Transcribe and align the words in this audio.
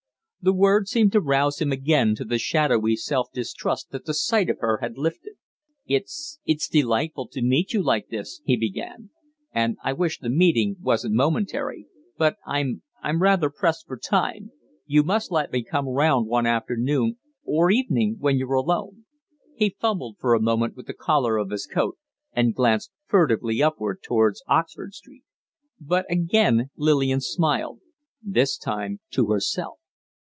The 0.43 0.53
words 0.53 0.89
seemed 0.89 1.11
to 1.11 1.21
rouse 1.21 1.61
him 1.61 1.71
again 1.71 2.15
to 2.15 2.25
the 2.25 2.39
shadowy 2.39 2.95
self 2.95 3.27
distrust 3.31 3.91
that 3.91 4.05
the 4.05 4.13
sight 4.15 4.49
of 4.49 4.57
her 4.57 4.79
had 4.81 4.97
lifted. 4.97 5.33
"It's 5.85 6.39
it's 6.45 6.67
delightful 6.67 7.27
to 7.27 7.43
meet 7.43 7.73
you 7.73 7.83
like 7.83 8.07
this," 8.07 8.41
he 8.43 8.57
began, 8.57 9.11
"and 9.51 9.77
I 9.83 9.93
wish 9.93 10.17
the 10.17 10.31
meeting 10.31 10.77
wasn't 10.81 11.13
momentary. 11.13 11.85
But 12.17 12.37
I'm 12.43 12.81
I'm 13.03 13.21
rather 13.21 13.51
pressed 13.51 13.85
for 13.85 13.97
time. 13.97 14.51
You 14.87 15.03
must 15.03 15.29
let 15.31 15.51
me 15.51 15.63
come 15.63 15.87
round 15.87 16.25
one 16.25 16.47
afternoon 16.47 17.19
or 17.43 17.69
evening, 17.69 18.15
when 18.17 18.37
you're 18.37 18.53
alone." 18.53 19.05
He 19.55 19.75
fumbled 19.79 20.15
for 20.19 20.33
a 20.33 20.41
moment 20.41 20.75
with 20.75 20.87
the 20.87 20.93
collar 20.95 21.37
of 21.37 21.51
his 21.51 21.67
coat, 21.67 21.99
and 22.33 22.55
glanced 22.55 22.89
furtively 23.05 23.61
upward 23.61 23.99
towards 24.01 24.41
Oxford 24.47 24.95
Street. 24.95 25.21
But 25.79 26.07
again 26.11 26.71
Lillian 26.77 27.21
smiled 27.21 27.79
this 28.25 28.57
time 28.57 29.01
to 29.11 29.27
herself. 29.27 29.77